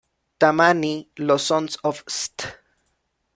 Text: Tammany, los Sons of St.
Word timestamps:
Tammany, 0.39 1.11
los 1.17 1.45
Sons 1.45 1.77
of 1.83 2.03
St. 2.09 2.55